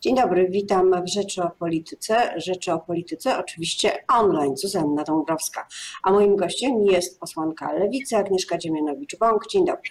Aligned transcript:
Dzień 0.00 0.16
dobry, 0.16 0.48
witam 0.50 1.04
w 1.04 1.08
Rzeczy 1.08 1.42
o 1.42 1.50
Polityce. 1.50 2.40
Rzeczy 2.40 2.72
o 2.72 2.78
Polityce 2.78 3.38
oczywiście 3.38 4.04
online, 4.08 4.56
Zuzanna 4.56 5.04
Dąbrowska. 5.04 5.66
A 6.02 6.12
moim 6.12 6.36
gościem 6.36 6.82
jest 6.82 7.20
posłanka 7.20 7.72
Lewicy 7.72 8.16
Agnieszka 8.16 8.58
Dziemianowicz-Bąk. 8.58 9.38
Dzień 9.50 9.66
dobry. 9.66 9.90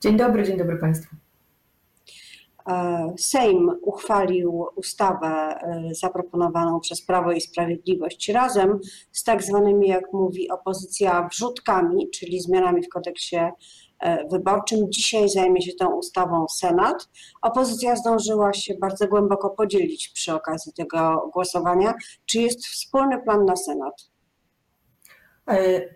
Dzień 0.00 0.16
dobry, 0.16 0.44
dzień 0.44 0.58
dobry 0.58 0.76
Państwu. 0.76 1.16
E, 2.68 3.14
Sejm 3.18 3.70
uchwalił 3.82 4.66
ustawę 4.76 5.28
e, 5.28 5.94
zaproponowaną 5.94 6.80
przez 6.80 7.02
Prawo 7.02 7.32
i 7.32 7.40
Sprawiedliwość 7.40 8.28
razem 8.28 8.78
z 9.12 9.24
tak 9.24 9.42
zwanymi, 9.42 9.88
jak 9.88 10.12
mówi 10.12 10.50
opozycja, 10.50 11.28
wrzutkami, 11.32 12.10
czyli 12.10 12.40
zmianami 12.40 12.82
w 12.82 12.88
kodeksie 12.88 13.36
wyborczym. 14.30 14.92
Dzisiaj 14.92 15.28
zajmie 15.28 15.62
się 15.62 15.72
tą 15.72 15.94
ustawą 15.94 16.48
Senat. 16.48 17.08
Opozycja 17.42 17.96
zdążyła 17.96 18.52
się 18.52 18.74
bardzo 18.74 19.08
głęboko 19.08 19.50
podzielić 19.50 20.08
przy 20.08 20.34
okazji 20.34 20.72
tego 20.72 21.30
głosowania. 21.32 21.94
Czy 22.26 22.40
jest 22.40 22.66
wspólny 22.66 23.22
plan 23.22 23.44
na 23.44 23.56
Senat? 23.56 24.10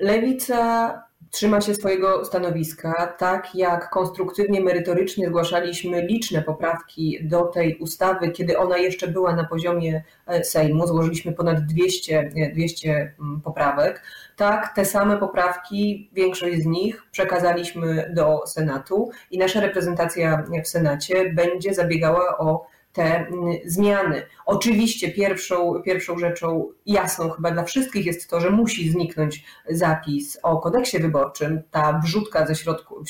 Lewica 0.01 1.03
trzyma 1.33 1.61
się 1.61 1.75
swojego 1.75 2.25
stanowiska, 2.25 3.15
tak 3.19 3.55
jak 3.55 3.91
konstruktywnie, 3.91 4.61
merytorycznie 4.61 5.29
zgłaszaliśmy 5.29 6.07
liczne 6.07 6.43
poprawki 6.43 7.19
do 7.23 7.43
tej 7.43 7.79
ustawy, 7.79 8.31
kiedy 8.31 8.59
ona 8.59 8.79
jeszcze 8.79 9.09
była 9.09 9.37
na 9.37 9.45
poziomie 9.45 10.03
e, 10.27 10.45
Sejmu, 10.45 10.87
złożyliśmy 10.87 11.33
ponad 11.33 11.61
200, 11.61 12.31
200 12.55 13.15
mm, 13.21 13.41
poprawek, 13.41 14.03
tak 14.37 14.75
te 14.75 14.85
same 14.85 15.17
poprawki, 15.17 16.11
większość 16.13 16.63
z 16.63 16.67
nich 16.67 17.03
przekazaliśmy 17.11 18.13
do 18.15 18.47
Senatu 18.47 19.11
i 19.31 19.39
nasza 19.39 19.61
reprezentacja 19.61 20.45
w 20.65 20.69
Senacie 20.69 21.33
będzie 21.35 21.75
zabiegała 21.75 22.39
o 22.39 22.67
te 22.93 23.27
mm, 23.27 23.55
zmiany. 23.65 24.23
Oczywiście 24.47 25.13
pierwszą, 25.13 25.83
pierwszą 25.85 26.19
rzeczą 26.19 26.69
jasną 26.87 27.31
chyba 27.31 27.51
dla 27.51 27.65
wszystkich 27.65 28.07
jest 28.07 28.31
to, 28.31 28.41
że 28.41 28.51
musi 28.51 28.91
zniknąć 28.91 29.45
zapis 29.71 30.39
o 30.43 30.59
kodeksie 30.61 30.99
wyborczym, 30.99 31.63
ta 31.71 32.01
wrzutka 32.05 32.47
ze 32.47 32.55
środku, 32.55 33.05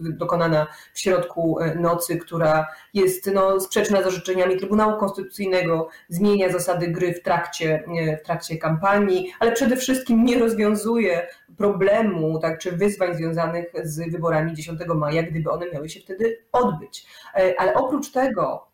dokonana 0.00 0.66
w 0.94 1.00
środku 1.00 1.60
e, 1.60 1.74
nocy, 1.74 2.16
która 2.16 2.66
jest 2.94 3.30
no, 3.34 3.60
sprzeczna 3.60 4.02
z 4.02 4.06
orzeczeniami 4.06 4.56
Trybunału 4.56 5.00
Konstytucyjnego, 5.00 5.88
zmienia 6.08 6.52
zasady 6.52 6.88
gry 6.88 7.14
w 7.14 7.22
trakcie, 7.22 7.84
e, 7.98 8.16
w 8.16 8.22
trakcie 8.22 8.58
kampanii, 8.58 9.32
ale 9.40 9.52
przede 9.52 9.76
wszystkim 9.76 10.24
nie 10.24 10.38
rozwiązuje 10.38 11.26
problemu 11.56 12.38
tak, 12.38 12.58
czy 12.58 12.72
wyzwań 12.72 13.16
związanych 13.16 13.72
z 13.82 14.12
wyborami 14.12 14.54
10 14.54 14.80
maja, 14.94 15.22
gdyby 15.22 15.50
one 15.50 15.70
miały 15.72 15.88
się 15.88 16.00
wtedy 16.00 16.38
odbyć. 16.52 17.06
E, 17.34 17.54
ale 17.58 17.74
oprócz 17.74 18.12
tego 18.12 18.67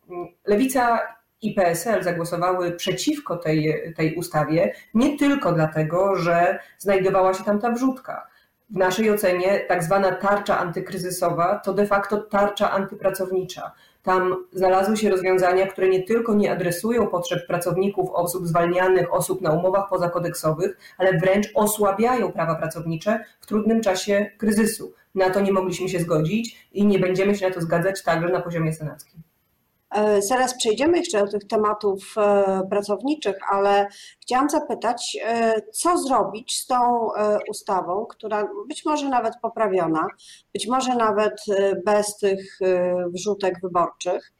Lewica 0.45 0.99
i 1.41 1.53
PSL 1.53 2.03
zagłosowały 2.03 2.71
przeciwko 2.71 3.37
tej, 3.37 3.93
tej 3.97 4.15
ustawie 4.15 4.73
nie 4.93 5.17
tylko 5.17 5.51
dlatego, 5.51 6.15
że 6.15 6.59
znajdowała 6.77 7.33
się 7.33 7.43
tam 7.43 7.59
ta 7.59 7.71
wrzutka. 7.71 8.27
W 8.69 8.77
naszej 8.77 9.11
ocenie 9.11 9.59
tak 9.67 9.83
zwana 9.83 10.11
tarcza 10.11 10.59
antykryzysowa 10.59 11.59
to 11.59 11.73
de 11.73 11.87
facto 11.87 12.17
tarcza 12.17 12.71
antypracownicza. 12.71 13.71
Tam 14.03 14.35
znalazły 14.51 14.97
się 14.97 15.09
rozwiązania, 15.09 15.67
które 15.67 15.89
nie 15.89 16.03
tylko 16.03 16.33
nie 16.33 16.51
adresują 16.51 17.07
potrzeb 17.07 17.47
pracowników, 17.47 18.09
osób 18.09 18.47
zwalnianych, 18.47 19.13
osób 19.13 19.41
na 19.41 19.51
umowach 19.51 19.89
pozakodeksowych, 19.89 20.77
ale 20.97 21.17
wręcz 21.17 21.47
osłabiają 21.53 22.31
prawa 22.31 22.55
pracownicze 22.55 23.25
w 23.41 23.45
trudnym 23.45 23.81
czasie 23.81 24.31
kryzysu. 24.37 24.93
Na 25.15 25.29
to 25.29 25.41
nie 25.41 25.53
mogliśmy 25.53 25.89
się 25.89 25.99
zgodzić 25.99 26.69
i 26.73 26.85
nie 26.85 26.99
będziemy 26.99 27.35
się 27.35 27.47
na 27.47 27.53
to 27.53 27.61
zgadzać 27.61 28.03
także 28.03 28.29
na 28.29 28.41
poziomie 28.41 28.73
senackim. 28.73 29.21
E, 29.95 30.21
zaraz 30.21 30.57
przejdziemy 30.57 30.97
jeszcze 30.97 31.19
do 31.19 31.31
tych 31.31 31.47
tematów 31.47 32.15
e, 32.17 32.61
pracowniczych, 32.69 33.35
ale 33.51 33.87
chciałam 34.21 34.49
zapytać, 34.49 35.17
e, 35.23 35.61
co 35.73 35.97
zrobić 35.97 36.59
z 36.59 36.65
tą 36.65 37.09
ustawą, 37.49 38.05
która 38.05 38.47
być 38.67 38.85
może 38.85 39.09
nawet 39.09 39.33
poprawiona, 39.41 40.07
być 40.53 40.67
może 40.67 40.95
nawet 40.95 41.35
bez 41.85 42.17
tych 42.17 42.59
wrzutek 43.13 43.61
wyborczych, 43.61 44.33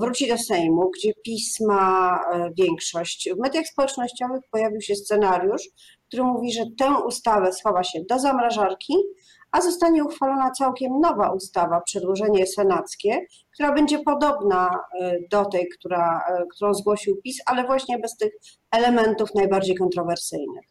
wróci 0.00 0.28
do 0.28 0.38
Sejmu, 0.38 0.90
gdzie 0.90 1.12
PiS 1.24 1.60
ma 1.60 2.20
większość. 2.58 3.28
W 3.36 3.38
mediach 3.38 3.66
społecznościowych 3.66 4.40
pojawił 4.50 4.80
się 4.80 4.94
scenariusz, 4.94 5.62
który 6.08 6.22
mówi, 6.22 6.52
że 6.52 6.62
tę 6.78 6.98
ustawę 7.06 7.52
schowa 7.52 7.84
się 7.84 8.00
do 8.08 8.18
zamrażarki, 8.18 8.94
a 9.52 9.60
zostanie 9.60 10.04
uchwalona 10.04 10.50
całkiem 10.50 11.00
nowa 11.00 11.32
ustawa, 11.32 11.80
przedłożenie 11.80 12.46
senackie, 12.46 13.26
która 13.54 13.72
będzie 13.72 13.98
podobna 13.98 14.84
e, 15.00 15.18
do 15.30 15.44
tej, 15.44 15.68
która, 15.68 16.24
e, 16.28 16.46
którą 16.54 16.74
zgłosił 16.74 17.16
PiS, 17.24 17.36
ale 17.46 17.66
właśnie 17.66 17.98
bez 17.98 18.16
tych 18.16 18.32
elementów 18.70 19.34
najbardziej 19.34 19.76
kontrowersyjnych. 19.76 20.69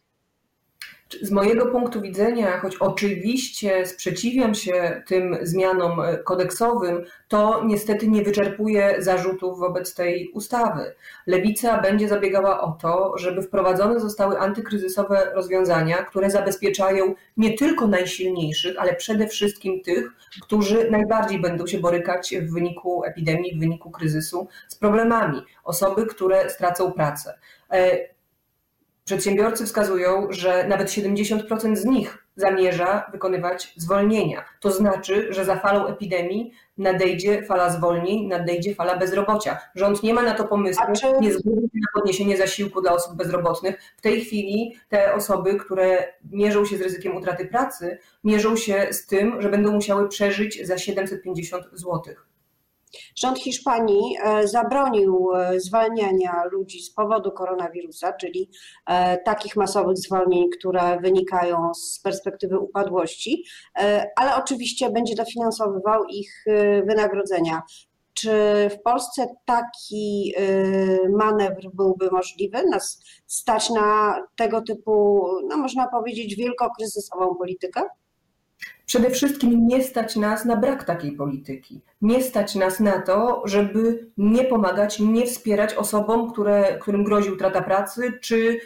Z 1.22 1.30
mojego 1.30 1.66
punktu 1.66 2.00
widzenia, 2.00 2.60
choć 2.60 2.76
oczywiście 2.76 3.86
sprzeciwiam 3.86 4.54
się 4.54 5.02
tym 5.06 5.36
zmianom 5.42 6.00
e, 6.00 6.18
kodeksowym, 6.18 7.04
to 7.28 7.62
niestety 7.64 8.08
nie 8.08 8.22
wyczerpuje 8.22 8.96
zarzutów 8.98 9.58
wobec 9.58 9.94
tej 9.94 10.30
ustawy. 10.32 10.94
Lewica 11.26 11.80
będzie 11.80 12.08
zabiegała 12.08 12.60
o 12.60 12.72
to, 12.72 13.18
żeby 13.18 13.42
wprowadzone 13.42 14.00
zostały 14.00 14.38
antykryzysowe 14.38 15.32
rozwiązania, 15.34 15.96
które 15.96 16.30
zabezpieczają 16.30 17.14
nie 17.36 17.58
tylko 17.58 17.86
najsilniejszych, 17.86 18.76
ale 18.78 18.94
przede 18.94 19.26
wszystkim 19.26 19.80
tych, 19.82 20.12
którzy 20.42 20.90
najbardziej 20.90 21.40
będą 21.40 21.66
się 21.66 21.78
borykać 21.78 22.34
w 22.42 22.54
wyniku 22.54 23.04
epidemii, 23.04 23.56
w 23.56 23.60
wyniku 23.60 23.90
kryzysu 23.90 24.48
z 24.68 24.74
problemami. 24.74 25.42
Osoby, 25.64 26.06
które 26.06 26.50
stracą 26.50 26.92
pracę. 26.92 27.38
Przedsiębiorcy 29.10 29.66
wskazują, 29.66 30.26
że 30.30 30.66
nawet 30.68 30.88
70% 30.88 31.76
z 31.76 31.84
nich 31.84 32.26
zamierza 32.36 33.10
wykonywać 33.12 33.72
zwolnienia. 33.76 34.44
To 34.60 34.72
znaczy, 34.72 35.26
że 35.30 35.44
za 35.44 35.56
falą 35.56 35.86
epidemii 35.86 36.52
nadejdzie 36.78 37.42
fala 37.42 37.70
zwolnień, 37.70 38.26
nadejdzie 38.26 38.74
fala 38.74 38.96
bezrobocia. 38.96 39.58
Rząd 39.74 40.02
nie 40.02 40.14
ma 40.14 40.22
na 40.22 40.34
to 40.34 40.44
pomysłu, 40.44 40.84
nie 41.20 41.32
zgodzi 41.32 41.60
się 41.60 41.80
na 41.80 42.00
podniesienie 42.00 42.36
zasiłku 42.36 42.80
dla 42.80 42.92
osób 42.92 43.16
bezrobotnych. 43.16 43.80
W 43.96 44.00
tej 44.00 44.20
chwili 44.20 44.76
te 44.88 45.14
osoby, 45.14 45.54
które 45.54 46.12
mierzą 46.32 46.64
się 46.64 46.76
z 46.76 46.82
ryzykiem 46.82 47.16
utraty 47.16 47.46
pracy, 47.46 47.98
mierzą 48.24 48.56
się 48.56 48.86
z 48.90 49.06
tym, 49.06 49.42
że 49.42 49.48
będą 49.48 49.72
musiały 49.72 50.08
przeżyć 50.08 50.66
za 50.66 50.78
750 50.78 51.64
złotych. 51.72 52.29
Rząd 53.16 53.38
Hiszpanii 53.38 54.16
e, 54.22 54.48
zabronił 54.48 55.34
e, 55.34 55.60
zwalniania 55.60 56.44
ludzi 56.52 56.82
z 56.82 56.94
powodu 56.94 57.32
koronawirusa, 57.32 58.12
czyli 58.12 58.50
e, 58.86 59.18
takich 59.18 59.56
masowych 59.56 59.96
zwolnień, 59.96 60.50
które 60.58 61.00
wynikają 61.00 61.74
z 61.74 62.00
perspektywy 62.00 62.58
upadłości, 62.58 63.44
ale 64.16 64.36
oczywiście 64.36 64.90
będzie 64.90 65.14
dofinansowywał 65.14 66.04
ich 66.04 66.44
wynagrodzenia. 66.86 67.62
Czy 68.14 68.30
w 68.70 68.82
Polsce 68.82 69.26
taki 69.44 70.34
manewr 71.08 71.70
byłby 71.74 72.10
możliwy? 72.10 72.64
Nas 72.70 73.02
stać 73.26 73.70
na 73.70 74.16
tego 74.36 74.62
typu, 74.62 75.26
no 75.48 75.56
można 75.56 75.88
powiedzieć, 75.88 76.36
wielkokryzysową 76.36 77.34
politykę? 77.34 77.82
Przede 78.90 79.10
wszystkim 79.10 79.66
nie 79.66 79.82
stać 79.82 80.16
nas 80.16 80.44
na 80.44 80.56
brak 80.56 80.84
takiej 80.84 81.12
polityki. 81.12 81.80
Nie 82.02 82.22
stać 82.22 82.54
nas 82.54 82.80
na 82.80 83.02
to, 83.02 83.42
żeby 83.44 84.06
nie 84.16 84.44
pomagać, 84.44 85.00
nie 85.00 85.26
wspierać 85.26 85.74
osobom, 85.74 86.32
które, 86.32 86.78
którym 86.78 87.04
grozi 87.04 87.30
utrata 87.30 87.62
pracy, 87.62 88.18
czy 88.20 88.60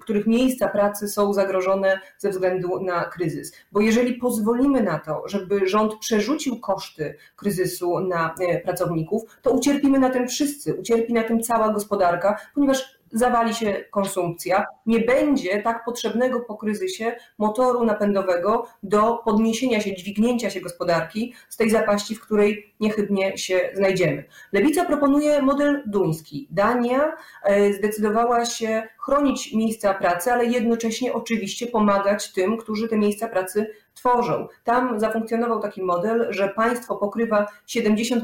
których 0.00 0.26
miejsca 0.26 0.68
pracy 0.68 1.08
są 1.08 1.32
zagrożone 1.32 2.00
ze 2.18 2.30
względu 2.30 2.80
na 2.80 3.04
kryzys. 3.04 3.52
Bo 3.72 3.80
jeżeli 3.80 4.14
pozwolimy 4.14 4.82
na 4.82 4.98
to, 4.98 5.22
żeby 5.26 5.68
rząd 5.68 5.98
przerzucił 5.98 6.60
koszty 6.60 7.14
kryzysu 7.36 8.00
na 8.00 8.34
e, 8.40 8.60
pracowników, 8.60 9.22
to 9.42 9.50
ucierpimy 9.50 9.98
na 9.98 10.10
tym 10.10 10.28
wszyscy, 10.28 10.74
ucierpi 10.74 11.12
na 11.12 11.22
tym 11.22 11.42
cała 11.42 11.72
gospodarka, 11.72 12.40
ponieważ 12.54 12.97
zawali 13.12 13.54
się 13.54 13.84
konsumpcja, 13.90 14.66
nie 14.86 15.00
będzie 15.00 15.62
tak 15.62 15.84
potrzebnego 15.84 16.40
po 16.40 16.56
kryzysie 16.56 17.16
motoru 17.38 17.84
napędowego 17.84 18.66
do 18.82 19.16
podniesienia 19.24 19.80
się, 19.80 19.94
dźwignięcia 19.94 20.50
się 20.50 20.60
gospodarki 20.60 21.34
z 21.48 21.56
tej 21.56 21.70
zapaści, 21.70 22.14
w 22.14 22.20
której 22.20 22.74
niechybnie 22.80 23.38
się 23.38 23.70
znajdziemy. 23.74 24.24
Lewica 24.52 24.84
proponuje 24.84 25.42
model 25.42 25.82
duński. 25.86 26.48
Dania 26.50 27.12
e, 27.44 27.72
zdecydowała 27.72 28.44
się 28.44 28.82
chronić 28.98 29.52
miejsca 29.54 29.94
pracy, 29.94 30.32
ale 30.32 30.44
jednocześnie 30.44 31.12
oczywiście 31.12 31.66
pomagać 31.66 32.32
tym, 32.32 32.56
którzy 32.56 32.88
te 32.88 32.98
miejsca 32.98 33.28
pracy 33.28 33.74
tworzą. 33.98 34.48
Tam 34.64 35.00
zafunkcjonował 35.00 35.60
taki 35.60 35.82
model, 35.82 36.26
że 36.30 36.48
państwo 36.48 36.96
pokrywa 36.96 37.46
75% 37.68 38.20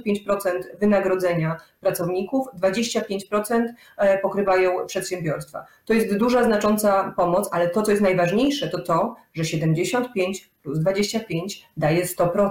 wynagrodzenia 0.81 1.57
pracowników, 1.81 2.47
25% 2.63 3.65
e, 3.97 4.19
pokrywają 4.19 4.87
przedsiębiorstwa. 4.87 5.67
To 5.85 5.95
jest 5.95 6.17
duża, 6.17 6.45
znacząca 6.45 7.15
pomoc, 7.17 7.49
ale 7.53 7.71
to, 7.71 7.83
co 7.83 7.91
jest 7.91 8.03
najważniejsze, 8.03 8.69
to 8.69 8.83
to, 8.83 9.17
że 9.35 9.45
75 9.45 10.51
plus 10.63 10.79
25 10.79 11.69
daje 11.77 12.05
100%. 12.05 12.51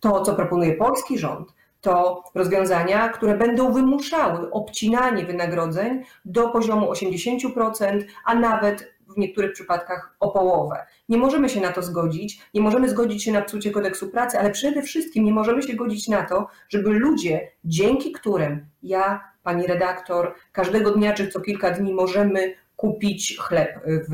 To, 0.00 0.20
co 0.20 0.34
proponuje 0.34 0.72
polski 0.72 1.18
rząd, 1.18 1.54
to 1.84 2.24
rozwiązania, 2.34 3.08
które 3.08 3.36
będą 3.36 3.72
wymuszały 3.72 4.50
obcinanie 4.50 5.24
wynagrodzeń 5.24 6.02
do 6.24 6.48
poziomu 6.48 6.92
80%, 6.92 8.02
a 8.24 8.34
nawet 8.34 8.93
w 9.08 9.18
niektórych 9.18 9.52
przypadkach 9.52 10.16
o 10.20 10.30
połowę. 10.30 10.86
Nie 11.08 11.18
możemy 11.18 11.48
się 11.48 11.60
na 11.60 11.72
to 11.72 11.82
zgodzić, 11.82 12.40
nie 12.54 12.60
możemy 12.60 12.88
zgodzić 12.88 13.24
się 13.24 13.32
na 13.32 13.42
psucie 13.42 13.70
kodeksu 13.70 14.08
pracy, 14.08 14.38
ale 14.38 14.50
przede 14.50 14.82
wszystkim 14.82 15.24
nie 15.24 15.32
możemy 15.32 15.62
się 15.62 15.74
godzić 15.74 16.08
na 16.08 16.22
to, 16.22 16.46
żeby 16.68 16.90
ludzie, 16.90 17.50
dzięki 17.64 18.12
którym 18.12 18.66
ja, 18.82 19.34
pani 19.42 19.66
redaktor, 19.66 20.34
każdego 20.52 20.90
dnia 20.90 21.12
czy 21.12 21.28
co 21.28 21.40
kilka 21.40 21.70
dni 21.70 21.94
możemy 21.94 22.54
kupić 22.84 23.38
chleb 23.38 23.80
w, 23.86 24.10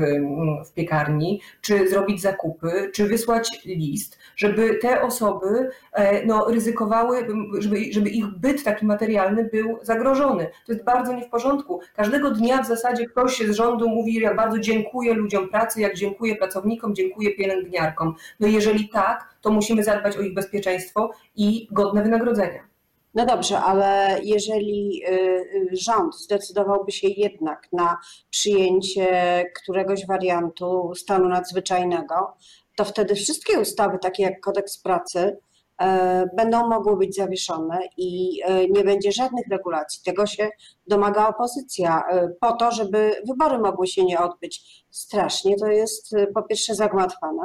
w 0.69 0.73
piekarni, 0.73 1.41
czy 1.61 1.89
zrobić 1.89 2.21
zakupy, 2.21 2.91
czy 2.93 3.07
wysłać 3.07 3.61
list, 3.65 4.19
żeby 4.35 4.75
te 4.81 5.01
osoby 5.01 5.69
e, 5.93 6.25
no, 6.25 6.45
ryzykowały, 6.45 7.27
żeby, 7.59 7.77
żeby 7.91 8.09
ich 8.09 8.25
byt 8.25 8.63
taki 8.63 8.85
materialny 8.85 9.43
był 9.43 9.79
zagrożony. 9.81 10.47
To 10.65 10.71
jest 10.71 10.85
bardzo 10.85 11.13
nie 11.13 11.25
w 11.25 11.29
porządku. 11.29 11.79
Każdego 11.95 12.31
dnia 12.31 12.63
w 12.63 12.67
zasadzie 12.67 13.05
ktoś 13.05 13.39
z 13.39 13.51
rządu 13.51 13.89
mówi, 13.89 14.13
ja 14.13 14.33
bardzo 14.33 14.59
dziękuję 14.59 15.13
ludziom 15.13 15.49
pracy, 15.49 15.81
jak 15.81 15.95
dziękuję 15.95 16.35
pracownikom, 16.35 16.95
dziękuję 16.95 17.31
pielęgniarkom. 17.31 18.15
No 18.39 18.47
jeżeli 18.47 18.89
tak, 18.89 19.35
to 19.41 19.51
musimy 19.51 19.83
zadbać 19.83 20.17
o 20.17 20.21
ich 20.21 20.33
bezpieczeństwo 20.33 21.11
i 21.35 21.67
godne 21.71 22.03
wynagrodzenia. 22.03 22.70
No 23.13 23.25
dobrze, 23.25 23.59
ale 23.59 24.19
jeżeli 24.23 25.03
y, 25.07 25.11
y, 25.11 25.69
rząd 25.71 26.15
zdecydowałby 26.15 26.91
się 26.91 27.07
jednak 27.07 27.67
na 27.71 27.97
przyjęcie 28.29 29.45
któregoś 29.55 30.07
wariantu 30.07 30.91
stanu 30.95 31.29
nadzwyczajnego, 31.29 32.37
to 32.75 32.85
wtedy 32.85 33.15
wszystkie 33.15 33.59
ustawy, 33.59 33.97
takie 34.01 34.23
jak 34.23 34.41
kodeks 34.41 34.77
pracy, 34.77 35.37
e, 35.81 36.29
będą 36.37 36.67
mogły 36.67 36.97
być 36.97 37.15
zawieszone 37.15 37.79
i 37.97 38.41
e, 38.43 38.67
nie 38.67 38.83
będzie 38.83 39.11
żadnych 39.11 39.47
regulacji. 39.51 40.01
Tego 40.05 40.25
się 40.25 40.49
domaga 40.87 41.27
opozycja, 41.27 42.03
e, 42.11 42.29
po 42.41 42.51
to, 42.51 42.71
żeby 42.71 43.15
wybory 43.27 43.59
mogły 43.59 43.87
się 43.87 44.05
nie 44.05 44.19
odbyć. 44.19 44.85
Strasznie 44.89 45.55
to 45.55 45.67
jest 45.67 46.15
po 46.35 46.43
pierwsze 46.43 46.75
zagmatwane, 46.75 47.43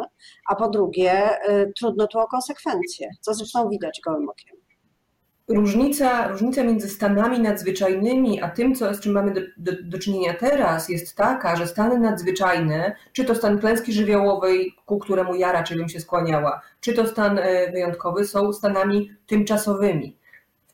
a 0.50 0.54
po 0.54 0.68
drugie 0.68 1.30
trudno 1.78 2.06
tu 2.06 2.18
o 2.18 2.26
konsekwencje, 2.26 3.10
co 3.20 3.34
zresztą 3.34 3.68
widać 3.68 4.00
gołym 4.04 4.28
okiem 4.28 4.55
różnica, 5.48 6.28
różnica 6.28 6.64
między 6.64 6.88
stanami 6.88 7.40
nadzwyczajnymi 7.40 8.42
a 8.42 8.48
tym, 8.48 8.74
co, 8.74 8.94
z 8.94 9.00
czym 9.00 9.12
mamy 9.12 9.34
do, 9.34 9.40
do, 9.56 9.72
do, 9.82 9.98
czynienia 9.98 10.34
teraz, 10.34 10.88
jest 10.88 11.16
taka, 11.16 11.56
że 11.56 11.66
stany 11.66 11.98
nadzwyczajne, 11.98 12.96
czy 13.12 13.24
to 13.24 13.34
stan 13.34 13.58
klęski 13.58 13.92
żywiołowej, 13.92 14.74
ku 14.86 14.98
któremu 14.98 15.34
ja 15.34 15.52
raczej 15.52 15.76
bym 15.76 15.88
się 15.88 16.00
skłaniała, 16.00 16.60
czy 16.80 16.92
to 16.92 17.06
stan 17.06 17.38
e, 17.38 17.72
wyjątkowy, 17.72 18.24
są 18.24 18.52
stanami 18.52 19.10
tymczasowymi. 19.26 20.16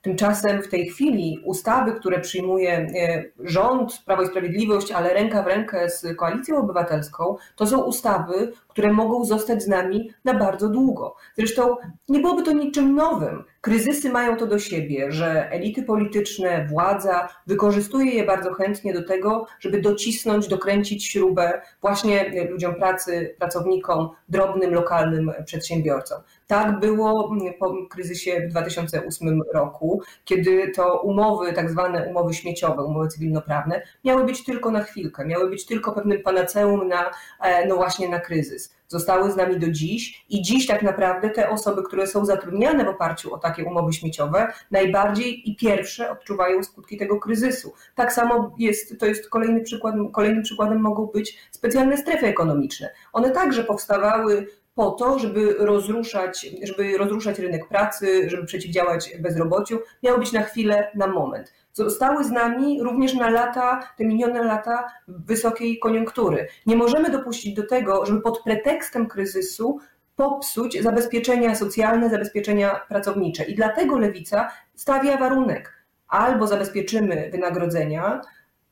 Tymczasem 0.03 0.63
w 0.63 0.69
tej 0.69 0.87
chwili 0.87 1.39
ustawy, 1.45 1.93
które 1.93 2.21
przyjmuje 2.21 2.73
e, 2.73 3.25
rząd, 3.39 4.03
Prawo 4.07 4.23
i 4.23 4.27
Sprawiedliwość, 4.27 4.93
ale 4.93 5.15
ręka 5.15 5.43
w 5.43 5.47
rękę 5.47 5.91
z 5.91 6.17
Koalicją 6.17 6.57
Obywatelską, 6.57 7.37
to 7.57 7.67
są 7.67 7.83
ustawy, 7.83 8.53
które 8.73 8.93
mogą 8.93 9.25
zostać 9.25 9.63
z 9.63 9.69
nami 9.69 10.11
na 10.25 10.35
bardzo 10.35 10.69
długo. 10.69 11.15
Zresztą 11.37 11.77
nie 12.09 12.21
byłoby 12.21 12.43
to 12.43 12.53
niczym 12.53 12.95
nowym. 12.95 13.45
Kryzysy 13.61 14.11
mają 14.11 14.37
to 14.37 14.47
do 14.47 14.59
siebie, 14.59 15.13
że 15.13 15.51
elity 15.51 15.83
polityczne, 15.83 16.67
władza 16.71 17.29
wykorzystuje 17.47 18.13
je 18.13 18.25
bardzo 18.25 18.55
chętnie 18.55 18.93
do 18.93 19.05
tego, 19.05 19.47
żeby 19.61 19.81
docisnąć, 19.81 20.49
dokręcić 20.49 21.07
śrubę 21.07 21.61
właśnie 21.81 22.47
ludziom 22.51 22.75
pracy, 22.75 23.35
pracownikom, 23.39 24.09
drobnym, 24.29 24.75
lokalnym 24.75 25.33
przedsiębiorcom. 25.45 26.23
Tak 26.47 26.81
było 26.81 27.31
po 27.59 27.87
kryzysie 27.91 28.41
w 28.41 28.51
2008 28.51 29.43
roku, 29.55 30.03
kiedy 30.25 30.73
to 30.77 31.01
umowy, 31.01 31.53
tak 31.53 31.71
zwane 31.71 32.09
umowy 32.09 32.35
śmieciowe, 32.35 32.83
umowy 32.83 33.09
cywilnoprawne, 33.09 33.83
miały 34.05 34.25
być 34.25 34.45
tylko 34.45 34.71
na 34.71 34.83
chwilkę, 34.83 35.27
miały 35.27 35.51
być 35.51 35.67
tylko 35.67 35.93
pewnym 35.93 36.23
panaceum 36.23 36.89
na, 36.89 37.11
e, 37.41 37.67
no 37.67 37.77
właśnie 37.77 38.09
na 38.09 38.21
kryzys 38.21 38.62
zostały 38.88 39.32
z 39.32 39.37
nami 39.37 39.59
do 39.59 39.70
dziś 39.70 40.25
i 40.29 40.43
dziś 40.43 40.67
tak 40.67 40.82
naprawdę 40.82 41.31
te 41.31 41.50
osoby, 41.50 41.82
które 41.82 42.06
są 42.06 42.25
zatrudniane 42.25 42.85
w 42.85 42.88
oparciu 42.88 43.35
o 43.35 43.38
takie 43.38 43.64
umowy 43.64 43.93
śmieciowe, 43.93 44.53
najbardziej 44.70 45.50
i 45.50 45.56
pierwsze 45.56 46.11
odczuwają 46.11 46.62
skutki 46.62 46.97
tego 46.97 47.20
kryzysu. 47.20 47.73
Tak 47.94 48.12
samo 48.12 48.55
jest, 48.59 48.99
to 48.99 49.06
jest 49.06 49.29
kolejny 49.29 49.61
przykład, 49.61 49.94
kolejnym 50.12 50.43
przykładem 50.43 50.81
mogą 50.81 51.06
być 51.06 51.38
specjalne 51.50 51.97
strefy 51.97 52.26
ekonomiczne. 52.26 52.91
One 53.12 53.31
także 53.31 53.64
powstawały 53.64 54.47
po 54.75 54.91
to, 54.91 55.19
żeby 55.19 55.55
rozruszać, 55.59 56.47
żeby 56.63 56.99
rozruszać 56.99 57.39
rynek 57.39 57.69
pracy, 57.69 58.31
żeby 58.31 58.47
przeciwdziałać 58.47 59.17
bezrobociu, 59.21 59.79
miało 60.03 60.19
być 60.19 60.33
na 60.33 60.43
chwilę, 60.43 60.91
na 60.95 61.07
moment 61.07 61.53
zostały 61.73 62.25
z 62.25 62.31
nami 62.31 62.83
również 62.83 63.15
na 63.15 63.31
lata, 63.31 63.81
te 63.97 64.05
minione 64.05 64.45
lata 64.45 64.89
wysokiej 65.09 65.79
koniunktury. 65.79 66.49
Nie 66.67 66.77
możemy 66.77 67.11
dopuścić 67.11 67.55
do 67.55 67.67
tego, 67.67 68.07
żeby 68.07 68.21
pod 68.21 68.43
pretekstem 68.43 69.07
kryzysu 69.07 69.79
popsuć 70.17 70.83
zabezpieczenia 70.83 71.55
socjalne, 71.55 72.11
zabezpieczenia 72.11 72.81
pracownicze. 72.89 73.45
I 73.45 73.55
dlatego 73.55 73.99
lewica 73.99 74.51
stawia 74.75 75.17
warunek: 75.17 75.85
albo 76.09 76.47
zabezpieczymy 76.47 77.31
wynagrodzenia, 77.33 78.21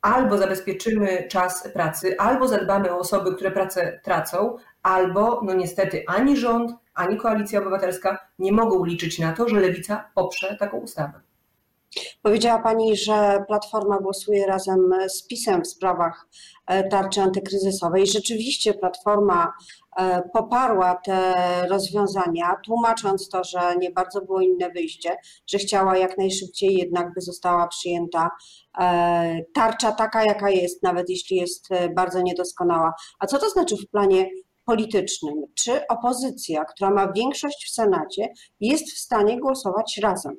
albo 0.03 0.39
zabezpieczymy 0.39 1.29
czas 1.29 1.69
pracy, 1.73 2.19
albo 2.19 2.49
zadbamy 2.49 2.93
o 2.93 2.99
osoby, 2.99 3.35
które 3.35 3.51
pracę 3.51 4.01
tracą, 4.05 4.57
albo, 4.83 5.41
no 5.45 5.55
niestety, 5.55 6.05
ani 6.07 6.37
rząd, 6.37 6.73
ani 6.95 7.17
koalicja 7.17 7.61
obywatelska 7.61 8.19
nie 8.39 8.53
mogą 8.53 8.85
liczyć 8.85 9.19
na 9.19 9.33
to, 9.33 9.49
że 9.49 9.61
lewica 9.61 10.11
poprze 10.15 10.57
taką 10.57 10.77
ustawę. 10.77 11.21
Powiedziała 12.23 12.63
Pani, 12.63 12.97
że 12.97 13.45
Platforma 13.49 13.99
głosuje 13.99 14.47
razem 14.47 14.95
z 15.09 15.27
PiSem 15.27 15.63
w 15.63 15.67
sprawach 15.67 16.29
e, 16.67 16.89
tarczy 16.89 17.21
antykryzysowej. 17.21 18.07
Rzeczywiście 18.07 18.75
Platforma 18.75 19.53
e, 19.97 20.23
poparła 20.33 20.95
te 20.95 21.35
rozwiązania, 21.69 22.57
tłumacząc 22.65 23.29
to, 23.29 23.45
że 23.45 23.77
nie 23.79 23.91
bardzo 23.91 24.21
było 24.21 24.41
inne 24.41 24.71
wyjście, 24.71 25.17
że 25.47 25.59
chciała 25.59 25.97
jak 25.97 26.19
najszybciej 26.19 26.77
jednak 26.77 27.15
by 27.15 27.21
została 27.21 27.69
przyjęta 27.69 28.31
e, 28.81 29.45
tarcza 29.55 29.93
taka, 29.93 30.25
jaka 30.25 30.51
jest, 30.51 30.83
nawet 30.83 31.11
jeśli 31.11 31.37
jest 31.37 31.69
bardzo 31.95 32.23
niedoskonała. 32.23 32.93
A 33.19 33.27
co 33.27 33.39
to 33.39 33.51
znaczy 33.51 33.77
w 33.77 33.91
planie 33.91 34.31
politycznym? 34.65 35.35
Czy 35.55 35.87
opozycja, 35.87 36.65
która 36.65 36.91
ma 36.91 37.13
większość 37.13 37.67
w 37.67 37.75
Senacie, 37.75 38.29
jest 38.61 38.93
w 38.93 38.99
stanie 38.99 39.41
głosować 39.41 40.01
razem? 40.03 40.37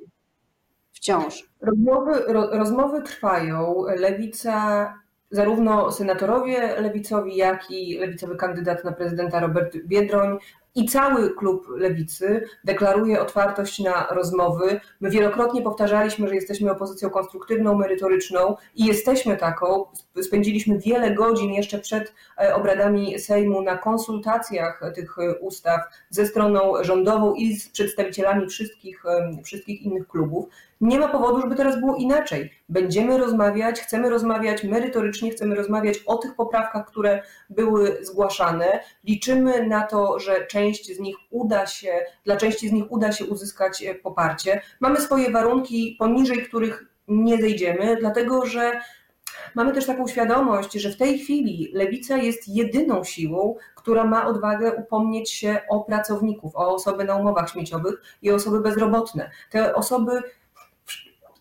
Wciąż. 1.02 1.50
Rozmowy, 1.60 2.12
ro, 2.26 2.50
rozmowy 2.50 3.02
trwają. 3.02 3.84
Lewica, 3.96 4.94
zarówno 5.30 5.92
senatorowie 5.92 6.80
lewicowi, 6.80 7.36
jak 7.36 7.70
i 7.70 7.98
lewicowy 7.98 8.36
kandydat 8.36 8.84
na 8.84 8.92
prezydenta 8.92 9.40
Robert 9.40 9.76
Biedroń 9.76 10.38
i 10.74 10.86
cały 10.86 11.34
klub 11.34 11.66
lewicy 11.76 12.44
deklaruje 12.64 13.20
otwartość 13.20 13.78
na 13.78 14.06
rozmowy. 14.06 14.80
My 15.00 15.10
wielokrotnie 15.10 15.62
powtarzaliśmy, 15.62 16.28
że 16.28 16.34
jesteśmy 16.34 16.70
opozycją 16.70 17.10
konstruktywną, 17.10 17.74
merytoryczną 17.74 18.56
i 18.74 18.84
jesteśmy 18.86 19.36
taką. 19.36 19.84
Spędziliśmy 20.22 20.78
wiele 20.78 21.14
godzin 21.14 21.52
jeszcze 21.52 21.78
przed 21.78 22.14
e, 22.40 22.54
obradami 22.54 23.18
Sejmu 23.18 23.62
na 23.62 23.78
konsultacjach 23.78 24.82
tych 24.94 25.16
ustaw 25.40 25.80
ze 26.10 26.26
stroną 26.26 26.84
rządową 26.84 27.34
i 27.34 27.56
z 27.56 27.68
przedstawicielami 27.68 28.48
wszystkich, 28.48 29.02
wszystkich 29.44 29.82
innych 29.82 30.08
klubów. 30.08 30.48
Nie 30.82 30.98
ma 30.98 31.08
powodu, 31.08 31.40
żeby 31.40 31.56
teraz 31.56 31.80
było 31.80 31.96
inaczej. 31.96 32.50
Będziemy 32.68 33.18
rozmawiać, 33.18 33.80
chcemy 33.80 34.10
rozmawiać 34.10 34.64
merytorycznie, 34.64 35.30
chcemy 35.30 35.54
rozmawiać 35.54 35.98
o 36.06 36.16
tych 36.16 36.34
poprawkach, 36.34 36.86
które 36.86 37.22
były 37.50 37.98
zgłaszane. 38.00 38.80
Liczymy 39.04 39.66
na 39.66 39.82
to, 39.82 40.18
że 40.18 40.46
część 40.46 40.96
z 40.96 41.00
nich 41.00 41.16
uda 41.30 41.66
się, 41.66 42.04
dla 42.24 42.36
części 42.36 42.68
z 42.68 42.72
nich 42.72 42.84
uda 42.92 43.12
się 43.12 43.24
uzyskać 43.24 43.82
e, 43.82 43.94
poparcie. 43.94 44.60
Mamy 44.80 45.00
swoje 45.00 45.30
warunki, 45.30 45.96
poniżej 45.98 46.42
których 46.42 46.84
nie 47.08 47.40
zejdziemy, 47.40 47.96
dlatego 48.00 48.46
że 48.46 48.80
mamy 49.54 49.72
też 49.72 49.86
taką 49.86 50.06
świadomość, 50.06 50.72
że 50.72 50.90
w 50.90 50.96
tej 50.96 51.18
chwili 51.18 51.70
lewica 51.74 52.16
jest 52.16 52.48
jedyną 52.48 53.04
siłą, 53.04 53.56
która 53.74 54.04
ma 54.04 54.26
odwagę 54.26 54.72
upomnieć 54.72 55.30
się 55.30 55.60
o 55.70 55.80
pracowników, 55.80 56.56
o 56.56 56.74
osoby 56.74 57.04
na 57.04 57.16
umowach 57.16 57.50
śmieciowych 57.50 58.02
i 58.22 58.30
osoby 58.30 58.60
bezrobotne. 58.60 59.30
Te 59.50 59.74
osoby 59.74 60.22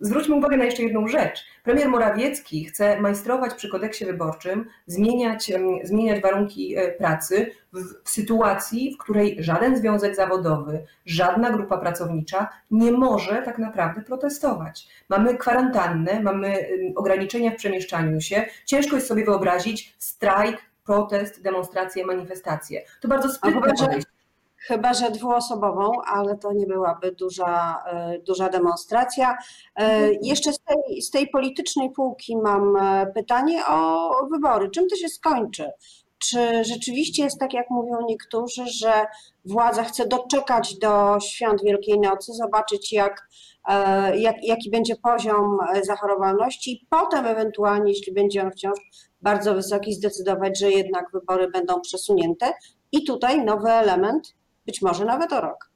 Zwróćmy 0.01 0.35
uwagę 0.35 0.57
na 0.57 0.63
jeszcze 0.63 0.83
jedną 0.83 1.07
rzecz. 1.07 1.45
Premier 1.63 1.89
Morawiecki 1.89 2.65
chce 2.65 3.01
majstrować 3.01 3.53
przy 3.53 3.69
kodeksie 3.69 4.05
wyborczym, 4.05 4.65
zmieniać, 4.87 5.51
zmieniać 5.83 6.21
warunki 6.21 6.77
e, 6.77 6.91
pracy 6.91 7.51
w, 7.73 7.79
w 8.03 8.09
sytuacji, 8.09 8.95
w 8.95 8.97
której 8.97 9.37
żaden 9.39 9.77
związek 9.77 10.15
zawodowy, 10.15 10.85
żadna 11.05 11.49
grupa 11.49 11.77
pracownicza 11.77 12.49
nie 12.71 12.91
może 12.91 13.41
tak 13.45 13.57
naprawdę 13.57 14.01
protestować. 14.01 14.87
Mamy 15.09 15.37
kwarantannę, 15.37 16.21
mamy 16.21 16.67
ograniczenia 16.95 17.51
w 17.51 17.55
przemieszczaniu 17.55 18.21
się. 18.21 18.45
Ciężko 18.65 18.95
jest 18.95 19.07
sobie 19.07 19.25
wyobrazić 19.25 19.95
strajk, 19.97 20.57
protest, 20.85 21.41
demonstracje, 21.41 22.05
manifestacje. 22.05 22.81
To 23.01 23.07
bardzo 23.07 23.29
sprytne 23.29 23.61
podejście. 23.61 24.20
Chyba, 24.67 24.93
że 24.93 25.11
dwuosobową, 25.11 25.91
ale 26.05 26.37
to 26.37 26.53
nie 26.53 26.65
byłaby 26.65 27.11
duża, 27.11 27.83
e, 27.85 28.19
duża 28.19 28.49
demonstracja. 28.49 29.31
E, 29.31 29.35
mhm. 29.75 30.13
Jeszcze 30.21 30.53
z 30.53 30.59
tej, 30.59 31.01
z 31.01 31.09
tej 31.09 31.27
politycznej 31.27 31.91
półki 31.91 32.37
mam 32.37 32.77
e, 32.77 33.11
pytanie 33.15 33.65
o 33.65 34.09
wybory. 34.31 34.69
Czym 34.69 34.87
to 34.87 34.95
się 34.95 35.09
skończy? 35.09 35.71
Czy 36.17 36.63
rzeczywiście 36.63 37.23
jest 37.23 37.39
tak, 37.39 37.53
jak 37.53 37.69
mówią 37.69 37.97
niektórzy, 38.07 38.63
że 38.67 39.05
władza 39.45 39.83
chce 39.83 40.07
doczekać 40.07 40.77
do 40.77 41.17
świąt 41.19 41.63
Wielkiej 41.63 41.99
Nocy, 41.99 42.33
zobaczyć, 42.33 42.93
jak, 42.93 43.27
jak, 44.15 44.35
jaki 44.43 44.69
będzie 44.69 44.95
poziom 44.95 45.57
zachorowalności, 45.83 46.71
i 46.71 46.87
potem 46.89 47.25
ewentualnie, 47.25 47.91
jeśli 47.91 48.13
będzie 48.13 48.43
on 48.43 48.51
wciąż 48.51 48.79
bardzo 49.21 49.53
wysoki, 49.53 49.93
zdecydować, 49.93 50.59
że 50.59 50.71
jednak 50.71 51.05
wybory 51.13 51.47
będą 51.47 51.81
przesunięte? 51.81 52.53
I 52.91 53.03
tutaj 53.03 53.45
nowy 53.45 53.71
element, 53.71 54.33
być 54.65 54.81
może 54.81 55.05
nawet 55.05 55.33
o 55.33 55.41
rok. 55.41 55.71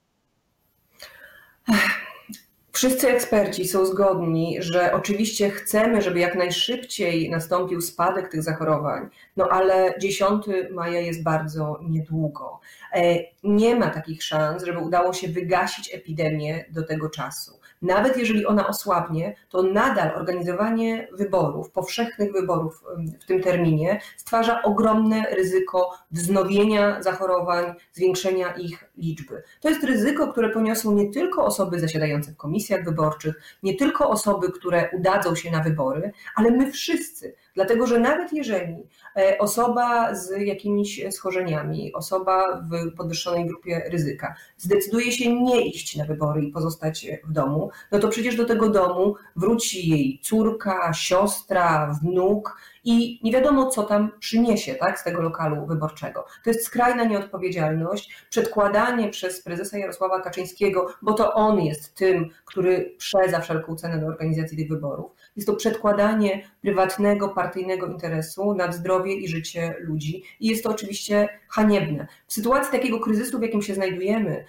Wszyscy 2.75 3.09
eksperci 3.09 3.67
są 3.67 3.85
zgodni, 3.85 4.57
że 4.59 4.93
oczywiście 4.93 5.49
chcemy, 5.49 6.01
żeby 6.01 6.19
jak 6.19 6.35
najszybciej 6.35 7.29
nastąpił 7.29 7.81
spadek 7.81 8.31
tych 8.31 8.43
zachorowań, 8.43 9.09
no 9.37 9.49
ale 9.49 9.93
10 9.99 10.45
maja 10.71 10.99
jest 10.99 11.23
bardzo 11.23 11.79
niedługo. 11.89 12.59
E, 12.93 13.15
nie 13.43 13.75
ma 13.75 13.89
takich 13.89 14.23
szans, 14.23 14.63
żeby 14.63 14.79
udało 14.79 15.13
się 15.13 15.27
wygasić 15.27 15.93
epidemię 15.93 16.65
do 16.69 16.83
tego 16.83 17.09
czasu 17.09 17.59
nawet 17.81 18.17
jeżeli 18.17 18.45
ona 18.45 18.67
osłabnie, 18.67 19.35
to 19.49 19.63
nadal 19.63 20.15
organizowanie 20.15 21.07
wyborów, 21.11 21.71
powszechnych 21.71 22.31
wyborów 22.31 22.83
w 23.21 23.25
tym 23.25 23.43
terminie 23.43 24.01
stwarza 24.17 24.61
ogromne 24.63 25.23
ryzyko 25.35 25.91
wznowienia 26.11 27.03
zachorowań, 27.03 27.73
zwiększenia 27.93 28.53
ich 28.53 28.84
liczby. 28.97 29.43
To 29.61 29.69
jest 29.69 29.83
ryzyko, 29.83 30.27
które 30.27 30.49
poniosą 30.49 30.91
nie 30.91 31.11
tylko 31.11 31.45
osoby 31.45 31.79
zasiadające 31.79 32.31
w 32.31 32.37
komisjach 32.37 32.85
wyborczych, 32.85 33.41
nie 33.63 33.75
tylko 33.75 34.09
osoby, 34.09 34.51
które 34.51 34.89
udadzą 34.93 35.35
się 35.35 35.51
na 35.51 35.63
wybory, 35.63 36.11
ale 36.35 36.51
my 36.51 36.71
wszyscy. 36.71 37.35
Dlatego, 37.55 37.87
że 37.87 37.99
nawet 37.99 38.33
jeżeli 38.33 38.87
e, 39.17 39.37
osoba 39.39 40.15
z 40.15 40.41
jakimiś 40.41 41.01
schorzeniami, 41.11 41.93
osoba 41.93 42.67
w 42.71 42.95
podwyższonej 42.95 43.45
grupie 43.45 43.81
ryzyka 43.91 44.35
zdecyduje 44.57 45.11
się 45.11 45.41
nie 45.43 45.67
iść 45.67 45.95
na 45.95 46.05
wybory 46.05 46.41
i 46.41 46.51
pozostać 46.51 47.07
w 47.23 47.31
domu, 47.31 47.69
no 47.91 47.99
to 47.99 48.07
przecież 48.07 48.35
do 48.35 48.45
tego 48.45 48.69
domu 48.69 49.15
wróci 49.35 49.89
jej 49.89 50.19
córka, 50.23 50.93
siostra, 50.93 51.99
wnuk 52.01 52.57
i 52.85 53.19
nie 53.23 53.31
wiadomo, 53.31 53.69
co 53.69 53.83
tam 53.83 54.11
przyniesie 54.19 54.75
tak, 54.75 54.99
z 54.99 55.03
tego 55.03 55.21
lokalu 55.21 55.65
wyborczego. 55.65 56.25
To 56.43 56.49
jest 56.49 56.65
skrajna 56.65 57.03
nieodpowiedzialność, 57.03 58.15
przedkładanie 58.29 59.09
przez 59.09 59.41
prezesa 59.41 59.77
Jarosława 59.77 60.21
Kaczyńskiego, 60.21 60.87
bo 61.01 61.13
to 61.13 61.33
on 61.33 61.61
jest 61.61 61.95
tym, 61.95 62.29
który 62.45 62.95
prze 62.97 63.29
za 63.29 63.39
wszelką 63.39 63.75
cenę 63.75 63.99
do 63.99 64.07
organizacji 64.07 64.57
tych 64.57 64.69
wyborów. 64.69 65.11
Jest 65.35 65.47
to 65.47 65.55
przedkładanie 65.55 66.43
prywatnego, 66.61 67.29
partyjnego 67.29 67.87
interesu 67.87 68.53
nad 68.53 68.75
zdrowie 68.75 69.13
i 69.13 69.27
życie 69.27 69.75
ludzi 69.79 70.23
i 70.39 70.47
jest 70.47 70.63
to 70.63 70.69
oczywiście 70.69 71.29
haniebne. 71.49 72.07
W 72.27 72.33
sytuacji 72.33 72.71
takiego 72.71 72.99
kryzysu, 72.99 73.39
w 73.39 73.41
jakim 73.41 73.61
się 73.61 73.75
znajdujemy, 73.75 74.45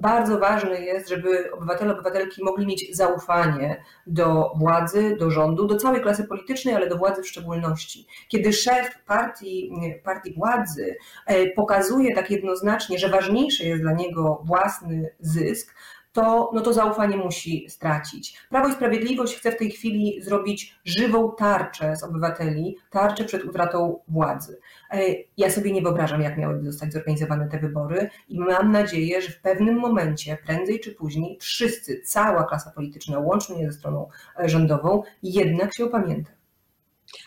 bardzo 0.00 0.38
ważne 0.38 0.80
jest, 0.80 1.08
żeby 1.08 1.52
obywatele, 1.52 1.92
obywatelki 1.92 2.44
mogli 2.44 2.66
mieć 2.66 2.96
zaufanie 2.96 3.84
do 4.06 4.52
władzy, 4.58 5.16
do 5.18 5.30
rządu, 5.30 5.66
do 5.66 5.76
całej 5.76 6.02
klasy 6.02 6.24
politycznej, 6.24 6.74
ale 6.74 6.88
do 6.88 6.98
władzy 6.98 7.22
w 7.22 7.28
szczególności. 7.28 8.06
Kiedy 8.28 8.52
szef 8.52 9.02
partii, 9.06 9.72
partii 10.04 10.34
władzy 10.34 10.96
e, 11.26 11.46
pokazuje 11.46 12.14
tak 12.14 12.30
jednoznacznie, 12.30 12.98
że 12.98 13.08
ważniejszy 13.08 13.64
jest 13.64 13.82
dla 13.82 13.92
niego 13.92 14.42
własny 14.44 15.10
zysk, 15.20 15.74
to, 16.12 16.50
no 16.54 16.60
to 16.60 16.72
zaufanie 16.72 17.16
musi 17.16 17.66
stracić. 17.68 18.38
Prawo 18.48 18.68
i 18.68 18.72
Sprawiedliwość 18.72 19.36
chce 19.36 19.52
w 19.52 19.56
tej 19.56 19.70
chwili 19.70 20.22
zrobić 20.22 20.80
żywą 20.84 21.32
tarczę 21.38 21.96
z 21.96 22.02
obywateli, 22.02 22.76
tarczę 22.90 23.24
przed 23.24 23.44
utratą 23.44 24.00
władzy. 24.08 24.60
E, 24.90 25.00
ja 25.36 25.50
sobie 25.50 25.72
nie 25.72 25.82
wyobrażam, 25.82 26.22
jak 26.22 26.38
miałyby 26.38 26.72
zostać 26.72 26.92
zorganizowane 26.92 27.48
te 27.48 27.58
wybory 27.58 28.10
i 28.28 28.40
mam 28.40 28.72
nadzieję, 28.72 29.22
że 29.22 29.32
w 29.32 29.40
pewnym 29.40 29.78
momencie, 29.78 30.38
prędzej 30.46 30.80
czy 30.80 30.92
później, 30.92 31.38
wszyscy, 31.40 32.00
cała 32.04 32.44
klasa 32.44 32.70
polityczna, 32.70 33.18
łącznie 33.18 33.66
ze 33.66 33.78
stroną 33.78 34.08
e, 34.38 34.48
rządową, 34.48 35.02
jednak 35.22 35.74
się 35.74 35.84
opamięta. 35.84 36.30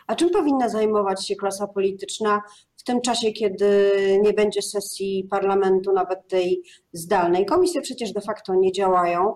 A 0.08 0.16
czym 0.16 0.30
powinna 0.30 0.70
zajmować 0.70 1.28
się 1.28 1.36
klasa 1.36 1.68
polityczna 1.68 2.42
w 2.84 2.86
tym 2.86 3.02
czasie, 3.02 3.32
kiedy 3.32 3.92
nie 4.22 4.34
będzie 4.34 4.62
sesji 4.62 5.28
parlamentu, 5.32 5.94
nawet 5.94 6.28
tej 6.28 6.64
zdalnej? 6.94 7.46
Komisje 7.46 7.82
przecież 7.82 8.14
de 8.14 8.22
facto 8.22 8.56
nie 8.56 8.72
działają, 8.72 9.36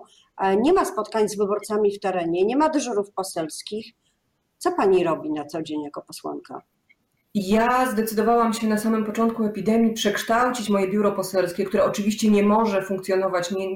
nie 0.60 0.72
ma 0.72 0.84
spotkań 0.84 1.28
z 1.28 1.36
wyborcami 1.36 1.92
w 1.92 2.00
terenie, 2.00 2.44
nie 2.44 2.56
ma 2.56 2.68
dyżurów 2.68 3.12
poselskich. 3.12 3.92
Co 4.58 4.72
pani 4.72 5.04
robi 5.04 5.32
na 5.32 5.44
co 5.44 5.62
dzień 5.62 5.82
jako 5.82 6.02
posłanka? 6.02 6.62
Ja 7.34 7.90
zdecydowałam 7.92 8.52
się 8.52 8.66
na 8.66 8.78
samym 8.78 9.04
początku 9.04 9.44
epidemii 9.44 9.92
przekształcić 9.92 10.68
moje 10.68 10.88
biuro 10.88 11.12
poselskie, 11.12 11.64
które 11.64 11.84
oczywiście 11.84 12.30
nie 12.30 12.42
może 12.42 12.82
funkcjonować 12.82 13.50
nie, 13.50 13.66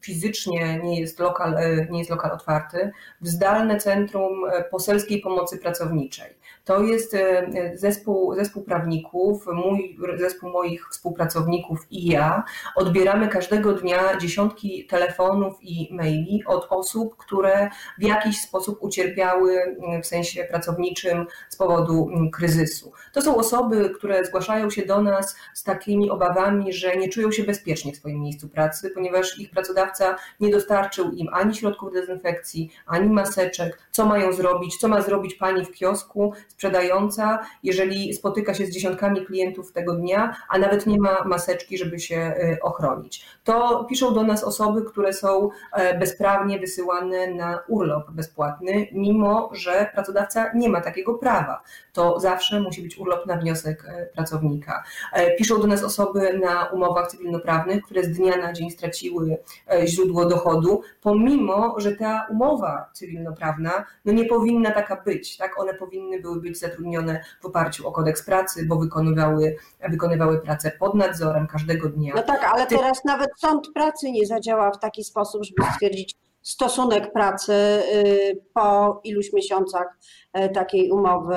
fizycznie, 0.00 0.80
nie 0.84 1.00
jest, 1.00 1.18
lokal, 1.18 1.54
e, 1.56 1.86
nie 1.90 1.98
jest 1.98 2.10
lokal 2.10 2.30
otwarty, 2.30 2.90
w 3.20 3.28
zdalne 3.28 3.76
centrum 3.76 4.44
e, 4.52 4.64
poselskiej 4.64 5.20
pomocy 5.20 5.58
pracowniczej. 5.58 6.36
To 6.64 6.82
jest 6.82 7.14
e, 7.14 7.50
zespół, 7.74 8.34
zespół 8.34 8.62
prawników, 8.62 9.46
mój, 9.46 9.98
zespół 10.16 10.50
moich 10.50 10.88
współpracowników 10.90 11.86
i 11.90 12.06
ja. 12.06 12.44
Odbieramy 12.76 13.28
każdego 13.28 13.72
dnia 13.72 14.16
dziesiątki 14.16 14.86
telefonów 14.86 15.54
i 15.62 15.88
maili 15.94 16.44
od 16.46 16.66
osób, 16.70 17.16
które 17.16 17.70
w 17.98 18.02
jakiś 18.02 18.40
sposób 18.40 18.78
ucierpiały 18.82 19.76
w 20.02 20.06
sensie 20.06 20.44
pracowniczym 20.44 21.26
z 21.48 21.56
powodu 21.56 22.10
kryzysu. 22.32 22.92
To 23.12 23.22
są 23.22 23.36
osoby, 23.36 23.90
które 23.90 24.24
zgłaszają 24.24 24.70
się 24.70 24.86
do 24.86 25.02
nas 25.02 25.36
z 25.54 25.62
takimi 25.62 26.10
obawami, 26.10 26.72
że 26.72 26.96
nie 26.96 27.08
czują 27.08 27.32
się 27.32 27.42
bezpiecznie 27.42 27.92
w 27.92 27.96
swoim 27.96 28.20
miejscu 28.20 28.48
pracy, 28.48 28.90
ponieważ 28.90 29.38
ich 29.38 29.50
pracodawca 29.50 30.16
nie 30.40 30.50
dostarczył 30.50 31.10
im 31.10 31.28
ani 31.32 31.54
środków 31.54 31.92
dezynfekcji, 31.92 32.70
ani 32.86 33.08
maseczek. 33.08 33.78
Co 33.90 34.06
mają 34.06 34.32
zrobić? 34.32 34.76
Co 34.76 34.88
ma 34.88 35.02
zrobić 35.02 35.34
pani 35.34 35.64
w 35.64 35.72
kiosku 35.72 36.32
sprzedająca, 36.48 37.38
jeżeli 37.62 38.14
spotyka 38.14 38.54
się 38.54 38.66
z 38.66 38.70
dziesiątkami 38.70 39.26
klientów 39.26 39.72
tego 39.72 39.94
dnia, 39.94 40.36
a 40.48 40.58
nawet 40.58 40.86
nie 40.86 41.00
ma 41.00 41.24
maseczki, 41.24 41.78
żeby 41.78 42.00
się 42.00 42.16
e, 42.16 42.56
ochronić? 42.62 43.26
To 43.44 43.84
piszą 43.84 44.14
do 44.14 44.22
nas 44.22 44.44
osoby, 44.44 44.82
które 44.82 45.12
są 45.12 45.50
e, 45.72 45.98
bezprawnie 45.98 46.58
wysyłane 46.58 47.26
na 47.26 47.58
urlop 47.68 48.10
bezpłatny, 48.10 48.88
mimo 48.92 49.50
że 49.52 49.90
pracodawca 49.94 50.52
nie 50.54 50.68
ma 50.68 50.80
takiego 50.80 51.14
prawa. 51.14 51.62
To 51.92 52.20
zawsze 52.20 52.60
musi 52.60 52.82
być 52.82 52.91
urlop 52.98 53.26
na 53.26 53.36
wniosek 53.36 53.84
e, 53.84 54.06
pracownika. 54.06 54.82
E, 55.12 55.36
piszą 55.36 55.60
do 55.60 55.66
nas 55.66 55.82
osoby 55.82 56.38
na 56.38 56.64
umowach 56.64 57.10
cywilnoprawnych, 57.10 57.82
które 57.82 58.04
z 58.04 58.12
dnia 58.12 58.36
na 58.36 58.52
dzień 58.52 58.70
straciły 58.70 59.38
e, 59.70 59.86
źródło 59.86 60.26
dochodu, 60.26 60.82
pomimo, 61.00 61.80
że 61.80 61.92
ta 61.92 62.26
umowa 62.30 62.90
cywilnoprawna 62.92 63.84
no 64.04 64.12
nie 64.12 64.24
powinna 64.24 64.70
taka 64.70 64.96
być. 64.96 65.36
Tak? 65.36 65.60
One 65.60 65.74
powinny 65.74 66.20
były 66.20 66.40
być 66.40 66.58
zatrudnione 66.58 67.24
w 67.40 67.46
oparciu 67.46 67.88
o 67.88 67.92
kodeks 67.92 68.22
pracy, 68.22 68.66
bo 68.66 68.76
wykonywały, 68.76 69.56
wykonywały 69.88 70.40
pracę 70.40 70.72
pod 70.78 70.94
nadzorem 70.94 71.46
każdego 71.46 71.88
dnia. 71.88 72.12
No 72.16 72.22
tak, 72.22 72.44
ale 72.44 72.66
teraz 72.66 73.04
nawet 73.04 73.30
sąd 73.36 73.68
pracy 73.74 74.10
nie 74.10 74.26
zadziała 74.26 74.70
w 74.70 74.78
taki 74.78 75.04
sposób, 75.04 75.44
żeby 75.44 75.72
stwierdzić, 75.72 76.14
stosunek 76.42 77.12
pracy 77.12 77.52
y, 77.52 78.42
po 78.54 79.00
iluś 79.04 79.32
miesiącach 79.32 79.98
e, 80.32 80.48
takiej 80.48 80.90
umowy 80.90 81.36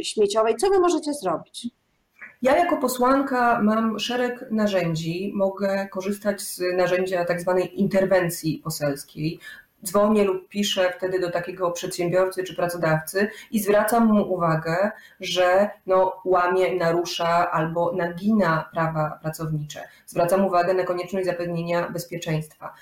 y, 0.00 0.04
śmieciowej. 0.04 0.56
Co 0.56 0.70
wy 0.70 0.80
możecie 0.80 1.14
zrobić? 1.14 1.68
Ja 2.42 2.56
jako 2.56 2.76
posłanka 2.76 3.60
mam 3.62 3.98
szereg 3.98 4.44
narzędzi. 4.50 5.32
Mogę 5.34 5.88
korzystać 5.90 6.40
z 6.40 6.62
narzędzia 6.76 7.24
tak 7.24 7.40
zwanej 7.40 7.80
interwencji 7.80 8.60
poselskiej. 8.64 9.40
Dzwonię 9.84 10.24
lub 10.24 10.48
piszę 10.48 10.92
wtedy 10.96 11.20
do 11.20 11.30
takiego 11.30 11.70
przedsiębiorcy 11.70 12.44
czy 12.44 12.56
pracodawcy 12.56 13.28
i 13.50 13.60
zwracam 13.60 14.06
mu 14.06 14.32
uwagę, 14.34 14.90
że 15.20 15.70
no, 15.86 16.22
łamie, 16.24 16.76
narusza 16.76 17.50
albo 17.50 17.92
nagina 17.92 18.68
prawa 18.72 19.18
pracownicze. 19.22 19.80
Zwracam 20.06 20.44
uwagę 20.44 20.74
na 20.74 20.84
konieczność 20.84 21.26
zapewnienia 21.26 21.90
bezpieczeństwa 21.90 22.74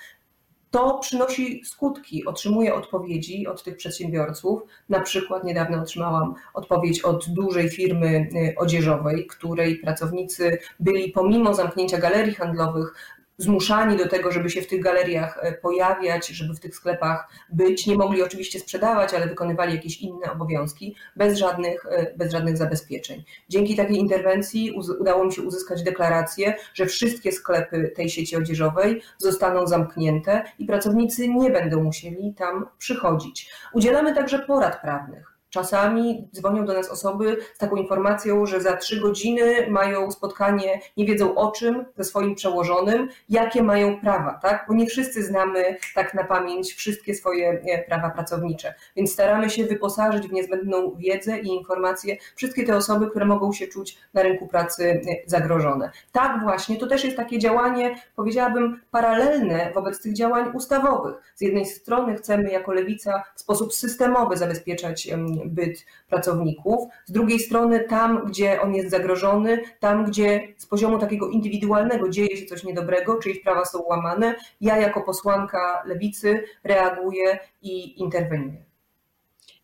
to 0.75 0.99
przynosi 0.99 1.61
skutki. 1.65 2.25
Otrzymuję 2.25 2.75
odpowiedzi 2.75 3.47
od 3.47 3.63
tych 3.63 3.77
przedsiębiorców. 3.77 4.61
Na 4.89 4.99
przykład 4.99 5.43
niedawno 5.43 5.81
otrzymałam 5.81 6.33
odpowiedź 6.53 7.01
od 7.01 7.29
dużej 7.29 7.69
firmy 7.69 8.07
y, 8.07 8.55
odzieżowej, 8.57 9.27
której 9.27 9.75
pracownicy 9.75 10.57
byli 10.79 11.11
pomimo 11.11 11.53
zamknięcia 11.53 11.97
galerii 11.97 12.33
handlowych 12.33 12.95
zmuszani 13.37 13.97
do 13.97 14.07
tego, 14.07 14.31
żeby 14.31 14.49
się 14.49 14.61
w 14.61 14.67
tych 14.67 14.83
galeriach 14.83 15.39
e, 15.41 15.51
pojawiać, 15.51 16.27
żeby 16.27 16.53
w 16.53 16.59
tych 16.59 16.75
sklepach 16.75 17.27
być. 17.49 17.87
Nie 17.87 17.95
mogli 17.95 18.23
oczywiście 18.23 18.59
sprzedawać, 18.59 19.13
ale 19.13 19.27
wykonywali 19.27 19.75
jakieś 19.75 20.01
inne 20.01 20.31
obowiązki 20.31 20.95
bez 21.15 21.37
żadnych, 21.37 21.85
e, 21.85 22.13
bez 22.17 22.31
żadnych 22.31 22.57
zabezpieczeń. 22.57 23.23
Dzięki 23.49 23.75
takiej 23.75 23.97
interwencji 23.97 24.71
udało 24.99 25.25
mi 25.25 25.33
się 25.33 25.41
uzyskać 25.41 25.83
deklarację, 25.83 26.55
że 26.73 26.85
wszystkie 26.85 27.31
sklepy 27.31 27.91
tej 27.95 28.09
sieci 28.09 28.35
odzieżowej 28.35 29.01
zostaną 29.17 29.67
zamknięte 29.67 30.43
i 30.59 30.65
pracownicy 30.65 31.27
nie 31.27 31.51
będą 31.51 31.83
musieli 31.83 32.33
tam 32.33 32.65
przychodzić. 32.77 33.49
Udzielamy 33.73 34.15
także 34.15 34.39
porad 34.39 34.81
prawnych. 34.81 35.34
Czasami 35.55 36.27
dzwonią 36.33 36.65
do 36.65 36.73
nas 36.73 36.89
osoby 36.89 37.37
z 37.53 37.57
taką 37.57 37.75
informacją, 37.75 38.45
że 38.45 38.61
za 38.61 38.77
trzy 38.77 38.99
godziny 38.99 39.67
mają 39.69 40.11
spotkanie, 40.11 40.79
nie 40.97 41.05
wiedzą 41.05 41.35
o 41.35 41.51
czym, 41.51 41.85
ze 41.97 42.03
swoim 42.03 42.35
przełożonym, 42.35 43.09
jakie 43.29 43.63
mają 43.63 43.99
prawa, 44.01 44.39
tak? 44.41 44.65
Bo 44.67 44.73
nie 44.73 44.85
wszyscy 44.85 45.23
znamy 45.23 45.77
tak 45.95 46.13
na 46.13 46.23
pamięć 46.23 46.73
wszystkie 46.73 47.15
swoje 47.15 47.49
e, 47.49 47.83
prawa 47.83 48.09
pracownicze. 48.09 48.73
Więc 48.95 49.13
staramy 49.13 49.49
się 49.49 49.65
wyposażyć 49.65 50.27
w 50.27 50.31
niezbędną 50.31 50.95
wiedzę 50.95 51.39
i 51.39 51.47
informacje 51.47 52.17
wszystkie 52.35 52.63
te 52.63 52.75
osoby, 52.75 53.09
które 53.09 53.25
mogą 53.25 53.53
się 53.53 53.67
czuć 53.67 53.97
na 54.13 54.23
rynku 54.23 54.47
pracy 54.47 55.01
e, 55.07 55.15
zagrożone. 55.25 55.91
Tak 56.11 56.41
właśnie, 56.43 56.77
to 56.77 56.87
też 56.87 57.03
jest 57.03 57.17
takie 57.17 57.39
działanie, 57.39 57.95
powiedziałabym, 58.15 58.81
paralelne 58.91 59.71
wobec 59.73 60.01
tych 60.01 60.13
działań 60.13 60.51
ustawowych. 60.53 61.15
Z 61.35 61.41
jednej 61.41 61.65
strony 61.65 62.15
chcemy 62.15 62.51
jako 62.51 62.73
lewica 62.73 63.23
w 63.35 63.41
sposób 63.41 63.73
systemowy 63.73 64.37
zabezpieczać 64.37 65.07
byt 65.49 65.85
pracowników. 66.09 66.87
Z 67.05 67.11
drugiej 67.11 67.39
strony, 67.39 67.79
tam, 67.79 68.25
gdzie 68.27 68.61
on 68.61 68.75
jest 68.75 68.89
zagrożony, 68.89 69.61
tam, 69.79 70.05
gdzie 70.05 70.47
z 70.57 70.65
poziomu 70.65 70.99
takiego 70.99 71.29
indywidualnego 71.29 72.09
dzieje 72.09 72.37
się 72.37 72.45
coś 72.45 72.63
niedobrego, 72.63 73.19
czyjeś 73.19 73.39
prawa 73.39 73.65
są 73.65 73.79
łamane, 73.81 74.35
ja 74.61 74.77
jako 74.77 75.01
posłanka 75.01 75.83
lewicy 75.85 76.43
reaguję 76.63 77.39
i 77.61 78.01
interweniuję. 78.01 78.65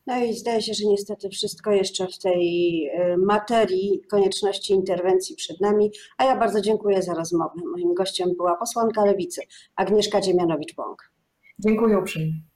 No 0.07 0.23
i 0.23 0.33
zdaje 0.33 0.61
się, 0.61 0.73
że 0.73 0.85
niestety 0.85 1.29
wszystko 1.29 1.71
jeszcze 1.71 2.07
w 2.07 2.17
tej 2.19 2.85
y, 2.87 3.17
materii 3.17 4.01
konieczności 4.09 4.73
interwencji 4.73 5.35
przed 5.35 5.61
nami, 5.61 5.91
a 6.17 6.25
ja 6.25 6.37
bardzo 6.37 6.61
dziękuję 6.61 7.01
za 7.01 7.13
rozmowę. 7.13 7.61
Moim 7.71 7.93
gościem 7.93 8.29
była 8.37 8.55
posłanka 8.55 9.05
Lewicy 9.05 9.41
Agnieszka 9.75 10.21
Dziemianowicz-Bąk. 10.21 10.95
Dziękuję 11.59 11.97
uprzejmie. 11.99 12.50